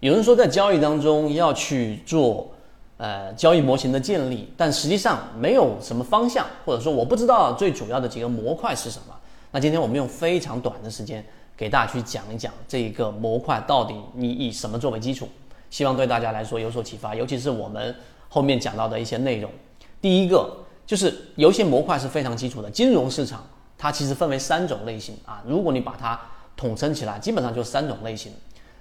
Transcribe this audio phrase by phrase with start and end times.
[0.00, 2.50] 有人说在交易当中要去做
[2.96, 9.14] 呃交易模型的建立，但实际上没有什么方向，或者说我不知道最主要的几个模块是什么。
[9.50, 11.22] 那今天我们用非常短的时间
[11.54, 15.28] 给大家去讲一讲这一个模块到底你以什么作为基础，
[15.68, 17.94] 希望对大家来说有所启发，尤其是我们
[18.28, 19.50] 后面讲到的一些内容。
[20.00, 20.50] 第一个
[20.86, 23.44] 就是有些模块是非常基础的，金融市场
[23.76, 26.18] 它其实分为三种类型啊，如果你把它
[26.56, 28.32] 统称起来，基本上就三种类型。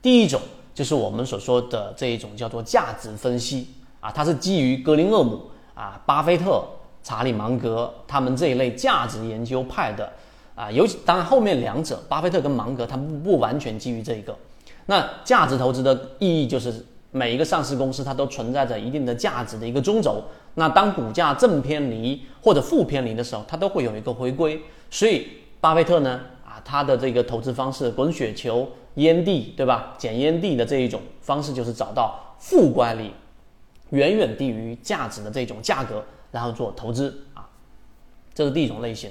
[0.00, 0.40] 第一种
[0.74, 3.68] 就是我们所说的这一种叫做价值分析
[4.00, 6.64] 啊，它是基于格林厄姆啊、巴菲特、
[7.02, 10.12] 查理芒格他们这一类价值研究派的。
[10.54, 14.36] 啊，尤其当然后面两者，巴菲特跟芒格，他不不完全基于这一个。
[14.84, 20.22] 那价值投资的意义就是每一个上市公司它都存在着一定的价值的一个中轴。
[20.56, 24.60] 那当股价正偏离或者负偏离的时候，它都会有一个回归。
[24.90, 25.26] 所以
[25.58, 29.94] 巴菲特呢，啊，他的这个投资方式滚雪球、烟蒂，对吧？
[29.98, 33.10] 捡烟蒂的这一种方式就是找到负乖离
[33.90, 37.48] 远远低于价值的这种价格，然后做投资啊，
[38.34, 39.10] 这是第一种类型。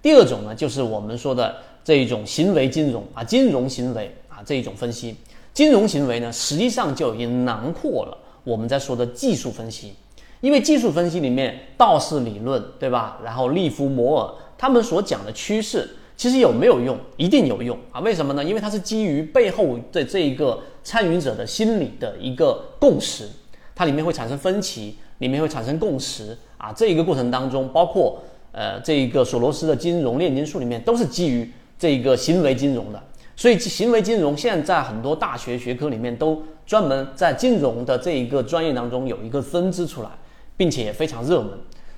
[0.00, 5.14] 第二种呢，就是我们说的这一种行为金融啊，金融行为啊这一种分析。
[5.52, 9.94] 金融行为呢，实际上就已经囊括了我们在说的技术分析。
[10.40, 13.20] 因为技术分析里面，道氏理论对吧？
[13.22, 15.88] 然后利弗摩尔他们所讲的趋势，
[16.22, 16.96] 其实有没有用？
[17.16, 17.98] 一定有用啊！
[17.98, 18.44] 为什么呢？
[18.44, 23.28] 因为它是基于背后的这一个参与者的心理的一个共识，
[23.74, 26.72] 它里面会产生分歧，里面会产生共识啊。
[26.72, 28.22] 这一个过程当中，包括。
[28.52, 33.02] 呃，这一个索罗斯的金融炼金术里面都是基于这一个行为金融的，
[33.34, 40.10] 所以行为金融现在很多大学学科里面都专门在金融的这一个专业当中有一个分支出来，
[40.54, 41.50] 并且也非常热门。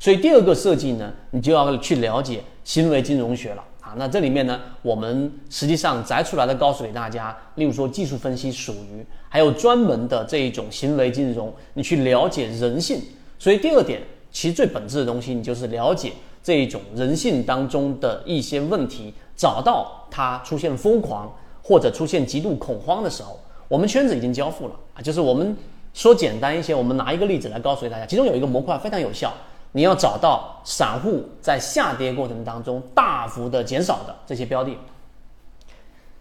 [0.00, 3.64] 所以第二个设计呢，你就要去了解行为金融学了
[3.96, 13.00] 那这里面呢，我们实际上摘出来的告诉给大家，例如说技术分析属于，还有专门的这一种行为金融，你去了解人性。
[13.38, 16.12] 所以第二点，其实最本质的东西，你就是了解。
[16.42, 21.30] 这一种人性当中的一些问题，找到它出现疯狂
[21.62, 23.38] 或者出现极度恐慌的时候，
[23.68, 25.02] 我们圈子已经交付了啊。
[25.02, 25.54] 就是我们
[25.92, 29.34] 说简单一些，我们拿一个例子来告诉大家，其中有一个模块非常有效，
[29.72, 34.76] 你要找到散户在下跌过程当中大幅的减少的这些标的。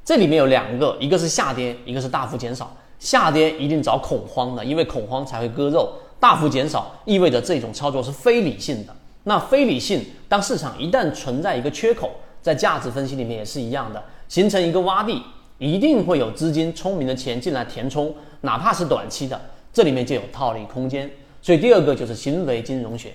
[0.06, 2.76] 这里面有两个，一个是下跌，一个是大幅减少。
[3.00, 5.88] 下跌一定找恐慌的，因为恐慌才会割肉；
[6.20, 8.94] 大幅减少意味着这种操作是非理性的。
[9.24, 12.12] 那非理性，当市场一旦存在一个缺口，
[12.42, 15.22] 在价值分析里面也是一样的，形成一个洼地，
[15.58, 19.40] 一定会有资金聪明的钱进来填充，哪怕是短期的，
[19.72, 21.10] 这里面就有套利空间。
[21.42, 23.14] 所以第二个就是行为金融学，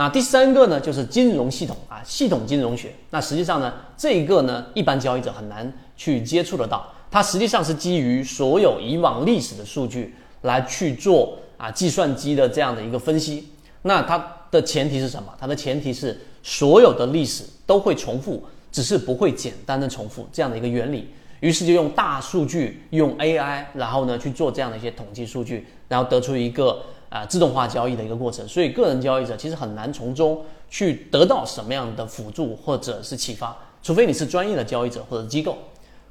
[0.00, 2.90] 那第三个呢就是金融系统啊，系统金融学。
[3.10, 13.48] 那实际上呢，这一个呢，一般交易者很难去接触得到，它实际上是基于所有以往历史的数据来去做啊计算机的这样的一个分析。
[13.82, 14.36] 那它。
[14.50, 15.32] 的前提是什么？
[15.38, 21.08] 它的前提是所有的历史都会重复，只是不会简单的重复这样的一个原理。
[21.38, 28.48] 于是就用大数据，用 AI，然后呢去做这样的一些统计数据，然后得出一个啊自动化交易的一个过程。
[28.48, 35.58] 所以个人交易者其实很难从中去得到什么样的辅助或者是启发，除非你是专业的交易者或者机构。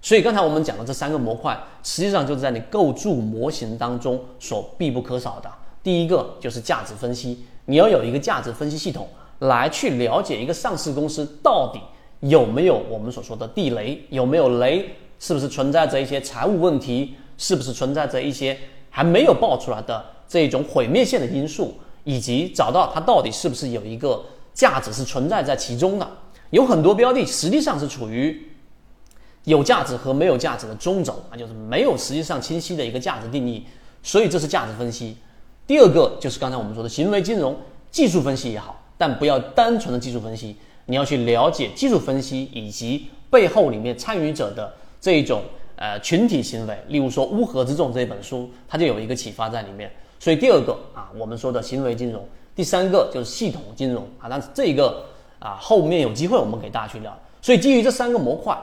[0.02, 5.50] 所以刚才我们讲的这三个模块，实际上就是在你构筑模型当中所必不可少的。
[5.82, 7.46] 第一个就是价值分析。
[7.66, 9.08] 你要有一个价值分析系统
[9.40, 11.80] 来去了解一个上市公司到底
[12.22, 18.58] 有没有我们所说的地雷，有没有雷，是不是存在着一些财务问题，是不是存在着一些
[18.90, 21.76] 还没有爆出来的这种毁灭性的因素，
[22.06, 24.24] 以及找到它到底是不是有一个
[24.54, 26.08] 价值是存在在其中的。
[26.52, 28.48] 有很多标的实际上是处于
[29.46, 33.66] 有价值和没有价值的中轴啊，就是没有实际上清晰的一个价值定义，
[34.04, 35.18] 所以这是价值分析。
[35.66, 37.56] 第二个就是刚才我们说的行为金融
[37.92, 45.44] 技术分析也好，但不要单纯的技术分析，你要去了解技术分析以及背后里面参与者的这一种
[45.76, 46.78] 呃群体行为。
[46.88, 49.92] 例如说《乌合之众》这本书，它就有一个启发在里面。
[50.20, 52.22] 所以第二个啊，我们说的行为金融；
[52.54, 54.28] 第三个就是系统金融啊。
[54.30, 55.06] 但是这一个
[55.40, 57.18] 啊，后面有机会我们给大家去聊。
[57.42, 58.58] 所以基于这三个模块，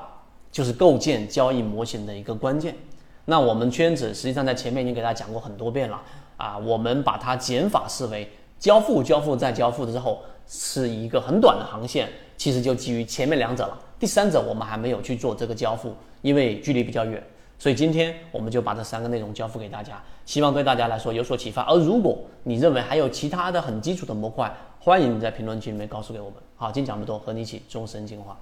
[0.52, 2.76] 就是构建交易模型的一个关键。
[3.24, 6.00] 那我们圈子实际上在前面已经给大家讲过很多遍了。
[6.36, 12.06] 啊，我们把它减法思维，交付、交付再交付之后，是一个很短的航线，
[12.36, 13.78] 其实就基于前面两者了。
[13.98, 17.22] 第三者我们还没有去做这个交付，因为距离比较远，
[17.58, 21.62] 所以今天我们就把这三个内容交付给大家，希望对大家来说有所启发。
[21.62, 26.34] 而如果你认为还有其他的很基础的模块，欢迎你在评论区里面告诉给我们。
[26.54, 28.36] 好，今天讲这么多，和你一起终身进化。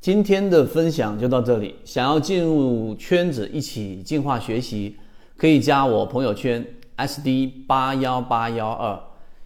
[0.00, 1.76] 今天的分享就到这里。
[1.84, 4.96] 想要进入圈子一起进化学习，
[5.36, 8.98] 可以加我朋友圈 SD 八幺八幺二，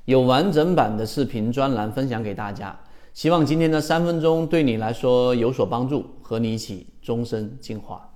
[0.04, 2.78] 有完整版的视频专栏分享给大家。
[3.18, 8.08] 希望今天的三分钟对你来说有所帮助，和你一起终身进化。